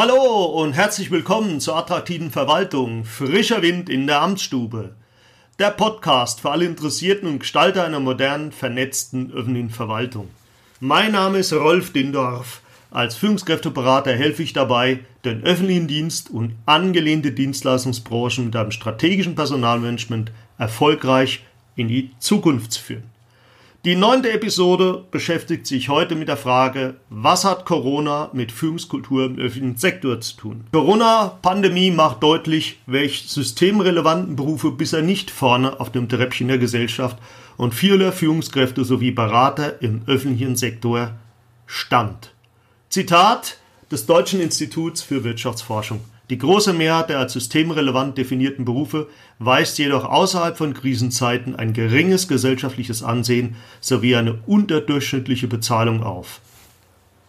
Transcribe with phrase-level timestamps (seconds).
[0.00, 4.94] Hallo und herzlich willkommen zur attraktiven Verwaltung Frischer Wind in der Amtsstube.
[5.58, 10.30] Der Podcast für alle Interessierten und Gestalter einer modernen, vernetzten öffentlichen Verwaltung.
[10.78, 12.60] Mein Name ist Rolf Dindorf.
[12.92, 20.30] Als Führungskräfteberater helfe ich dabei, den öffentlichen Dienst und angelehnte Dienstleistungsbranchen mit einem strategischen Personalmanagement
[20.58, 23.17] erfolgreich in die Zukunft zu führen.
[23.84, 29.38] Die neunte Episode beschäftigt sich heute mit der Frage, was hat Corona mit Führungskultur im
[29.38, 30.64] öffentlichen Sektor zu tun?
[30.72, 37.18] Corona-Pandemie macht deutlich, welche systemrelevanten Berufe bisher nicht vorne auf dem Treppchen der Gesellschaft
[37.56, 41.12] und viele Führungskräfte sowie Berater im öffentlichen Sektor
[41.66, 42.32] stand.
[42.88, 43.58] Zitat
[43.92, 46.00] des Deutschen Instituts für Wirtschaftsforschung.
[46.30, 49.08] Die große Mehrheit der als systemrelevant definierten Berufe
[49.38, 56.40] weist jedoch außerhalb von Krisenzeiten ein geringes gesellschaftliches Ansehen sowie eine unterdurchschnittliche Bezahlung auf.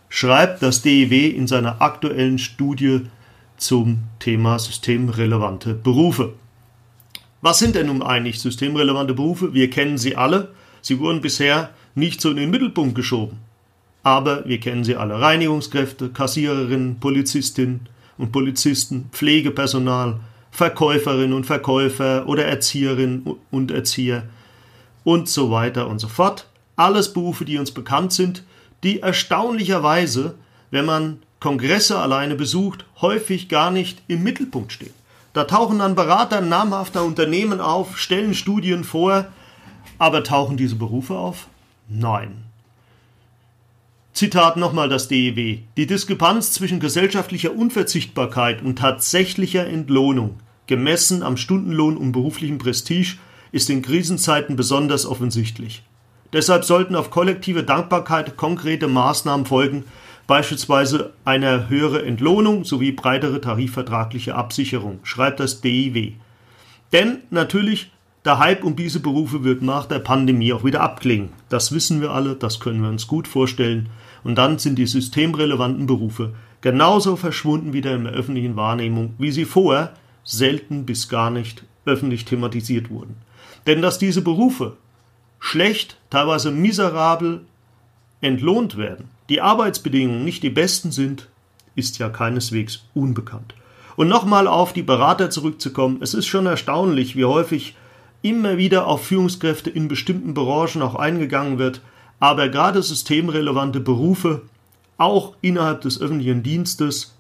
[0.09, 3.01] Schreibt das DIW in seiner aktuellen Studie
[3.55, 6.33] zum Thema systemrelevante Berufe.
[7.41, 9.53] Was sind denn nun eigentlich systemrelevante Berufe?
[9.53, 10.52] Wir kennen sie alle.
[10.81, 13.37] Sie wurden bisher nicht so in den Mittelpunkt geschoben.
[14.03, 15.21] Aber wir kennen sie alle.
[15.21, 17.87] Reinigungskräfte, Kassiererinnen, Polizistinnen,
[18.19, 20.19] und Polizisten, Pflegepersonal,
[20.51, 24.23] Verkäuferinnen und Verkäufer oder Erzieherinnen und Erzieher
[25.03, 26.47] und so weiter und so fort.
[26.75, 28.43] Alles Berufe, die uns bekannt sind,
[28.83, 30.35] die erstaunlicherweise,
[30.69, 34.93] wenn man Kongresse alleine besucht, häufig gar nicht im Mittelpunkt stehen.
[35.33, 39.27] Da tauchen dann Berater namhafter Unternehmen auf, stellen Studien vor,
[39.97, 41.47] aber tauchen diese Berufe auf?
[41.87, 42.48] Nein.
[44.13, 45.59] Zitat nochmal das DEW.
[45.77, 53.17] Die Diskrepanz zwischen gesellschaftlicher Unverzichtbarkeit und tatsächlicher Entlohnung, gemessen am Stundenlohn und beruflichem Prestige,
[53.52, 55.83] ist in Krisenzeiten besonders offensichtlich.
[56.33, 59.86] Deshalb sollten auf kollektive Dankbarkeit konkrete Maßnahmen folgen,
[60.27, 66.14] beispielsweise eine höhere Entlohnung sowie breitere tarifvertragliche Absicherung, schreibt das DIW.
[66.93, 67.91] Denn natürlich,
[68.25, 71.30] der Hype um diese Berufe wird nach der Pandemie auch wieder abklingen.
[71.47, 73.89] Das wissen wir alle, das können wir uns gut vorstellen
[74.23, 79.45] und dann sind die systemrelevanten Berufe genauso verschwunden wieder in der öffentlichen Wahrnehmung, wie sie
[79.45, 79.93] vorher
[80.23, 83.15] selten bis gar nicht öffentlich thematisiert wurden.
[83.65, 84.75] Denn dass diese Berufe
[85.39, 87.41] schlecht, teilweise miserabel
[88.21, 91.29] entlohnt werden, die Arbeitsbedingungen nicht die besten sind,
[91.75, 93.53] ist ja keineswegs unbekannt.
[93.95, 97.75] Und nochmal auf die Berater zurückzukommen, es ist schon erstaunlich, wie häufig
[98.21, 101.81] immer wieder auf Führungskräfte in bestimmten Branchen auch eingegangen wird,
[102.19, 104.43] aber gerade systemrelevante Berufe,
[104.97, 107.15] auch innerhalb des öffentlichen Dienstes,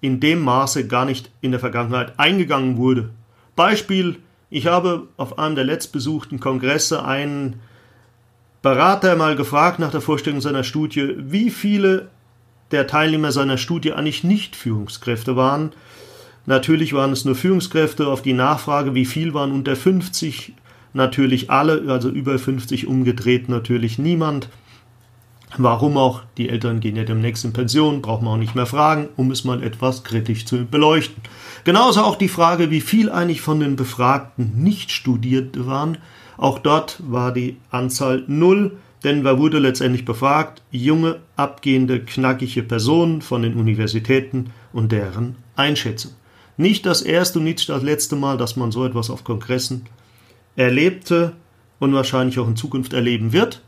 [0.00, 3.10] in dem Maße gar nicht in der Vergangenheit eingegangen wurde.
[3.56, 4.18] Beispiel,
[4.50, 7.60] ich habe auf einem der letztbesuchten Kongresse einen
[8.60, 12.10] Berater mal gefragt nach der Vorstellung seiner Studie, wie viele
[12.70, 15.72] der Teilnehmer seiner Studie eigentlich nicht Führungskräfte waren.
[16.46, 18.08] Natürlich waren es nur Führungskräfte.
[18.08, 20.52] Auf die Nachfrage, wie viel waren unter 50,
[20.92, 24.48] natürlich alle, also über 50 umgedreht natürlich niemand.
[25.56, 26.22] Warum auch?
[26.36, 29.44] Die Eltern gehen ja demnächst in Pension, braucht man auch nicht mehr fragen, um es
[29.44, 31.22] mal etwas kritisch zu beleuchten.
[31.62, 35.98] Genauso auch die Frage, wie viel eigentlich von den Befragten nicht studiert waren.
[36.36, 40.62] Auch dort war die Anzahl null, denn wer wurde letztendlich befragt?
[40.72, 46.12] Junge, abgehende, knackige Personen von den Universitäten und deren Einschätzung.
[46.56, 49.86] Nicht das erste und nicht das letzte Mal, dass man so etwas auf Kongressen
[50.56, 51.32] erlebte
[51.80, 53.62] und wahrscheinlich auch in Zukunft erleben wird.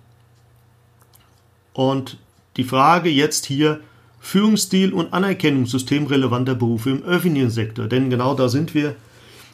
[1.72, 2.18] Und
[2.56, 3.80] die Frage jetzt hier
[4.20, 8.96] Führungsstil und Anerkennung systemrelevanter Berufe im öffentlichen Sektor, denn genau da sind wir.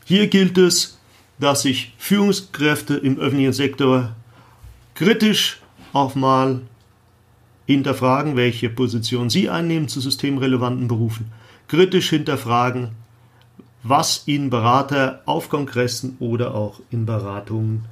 [0.05, 0.99] Hier gilt es,
[1.39, 4.15] dass sich Führungskräfte im öffentlichen Sektor
[4.95, 5.61] kritisch
[5.93, 6.61] auch mal
[7.67, 11.33] hinterfragen, welche Position sie einnehmen zu systemrelevanten Berufen,
[11.69, 12.93] kritisch hinterfragen,
[13.83, 17.85] was Ihnen Berater auf Kongressen oder auch in Beratungen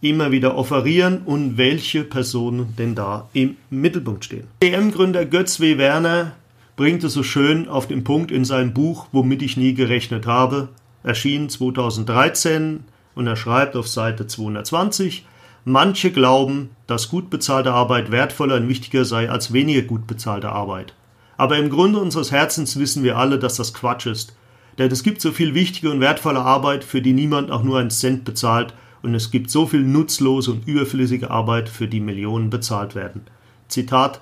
[0.00, 4.48] immer wieder offerieren und welche Personen denn da im Mittelpunkt stehen.
[4.62, 5.78] DM-Gründer Götz W.
[5.78, 6.32] Werner
[6.76, 10.68] bringt es so schön auf den Punkt in seinem Buch Womit ich nie gerechnet habe,
[11.04, 12.84] erschien 2013
[13.14, 15.26] und er schreibt auf Seite 220,
[15.64, 20.94] manche glauben, dass gut bezahlte Arbeit wertvoller und wichtiger sei als weniger gut bezahlte Arbeit.
[21.36, 24.34] Aber im Grunde unseres Herzens wissen wir alle, dass das Quatsch ist
[24.78, 27.90] denn es gibt so viel wichtige und wertvolle Arbeit, für die niemand auch nur einen
[27.90, 32.94] Cent bezahlt, und es gibt so viel nutzlose und überflüssige Arbeit, für die Millionen bezahlt
[32.94, 33.22] werden.
[33.68, 34.20] Zitat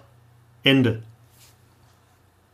[0.62, 1.02] Ende.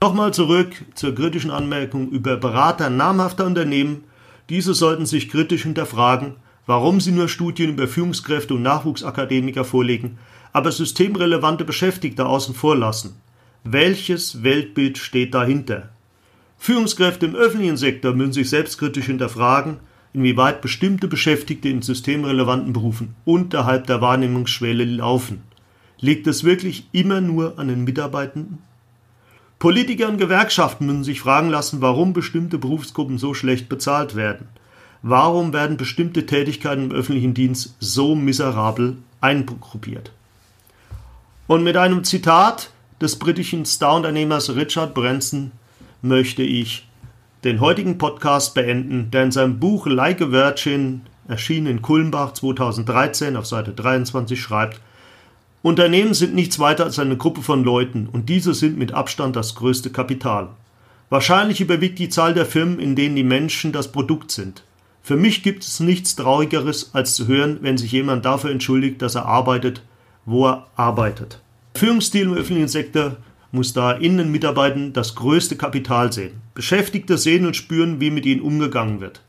[0.01, 4.05] Nochmal zurück zur kritischen Anmerkung über Berater namhafter Unternehmen.
[4.51, 6.35] Diese sollten sich kritisch hinterfragen,
[6.67, 10.19] warum sie nur Studien über Führungskräfte und Nachwuchsakademiker vorlegen,
[10.53, 13.17] aber systemrelevante Beschäftigte außen vor lassen.
[13.65, 15.91] Welches Weltbild steht dahinter?
[16.58, 19.79] Führungskräfte im öffentlichen Sektor müssen sich selbstkritisch hinterfragen,
[20.12, 25.43] inwieweit bestimmte Beschäftigte in systemrelevanten Berufen unterhalb der Wahrnehmungsschwelle laufen.
[26.00, 28.58] Liegt es wirklich immer nur an den Mitarbeitenden?
[29.58, 34.49] Politiker und Gewerkschaften müssen sich fragen lassen, warum bestimmte Berufsgruppen so schlecht bezahlt werden.
[35.02, 40.12] Warum werden bestimmte Tätigkeiten im öffentlichen Dienst so miserabel eingruppiert?
[41.47, 42.70] Und mit einem Zitat
[43.00, 45.52] des britischen Star-Unternehmers Richard Branson
[46.03, 46.87] möchte ich
[47.45, 53.37] den heutigen Podcast beenden, der in seinem Buch Like a Virgin, erschienen in Kulmbach 2013
[53.37, 54.81] auf Seite 23, schreibt,
[55.63, 59.55] Unternehmen sind nichts weiter als eine Gruppe von Leuten und diese sind mit Abstand das
[59.57, 60.49] größte Kapital.
[61.09, 64.63] Wahrscheinlich überwiegt die Zahl der Firmen, in denen die Menschen das Produkt sind.
[65.03, 69.15] Für mich gibt es nichts Traurigeres, als zu hören, wenn sich jemand dafür entschuldigt, dass
[69.15, 69.83] er arbeitet,
[70.25, 71.41] wo er arbeitet.
[71.77, 73.17] Führungsstil im öffentlichen Sektor
[73.56, 76.41] muss da in den Mitarbeitern das größte Kapital sehen.
[76.55, 79.23] Beschäftigte sehen und spüren, wie mit ihnen umgegangen wird.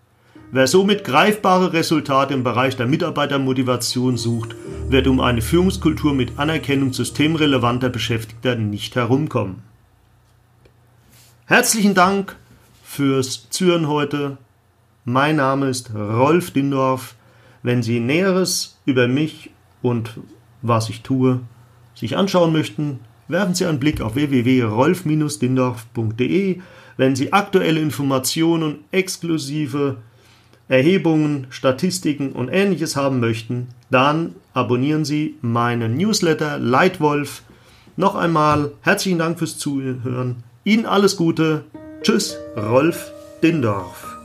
[0.51, 4.55] Wer somit greifbare Resultate im Bereich der Mitarbeitermotivation sucht,
[4.89, 9.63] wird um eine Führungskultur mit Anerkennung systemrelevanter Beschäftigter nicht herumkommen.
[11.45, 12.35] Herzlichen Dank
[12.83, 14.37] fürs Zuhören heute.
[15.05, 17.15] Mein Name ist Rolf Dindorf.
[17.63, 19.49] Wenn Sie Näheres über mich
[19.81, 20.19] und
[20.61, 21.41] was ich tue
[21.95, 26.59] sich anschauen möchten, werfen Sie einen Blick auf www.rolf-dindorf.de.
[26.97, 29.97] Wenn Sie aktuelle Informationen, exklusive
[30.67, 37.43] Erhebungen, Statistiken und ähnliches haben möchten, dann abonnieren Sie meinen Newsletter Leitwolf.
[37.95, 40.43] Noch einmal herzlichen Dank fürs Zuhören.
[40.63, 41.63] Ihnen alles Gute.
[42.03, 44.16] Tschüss, Rolf Dindorf.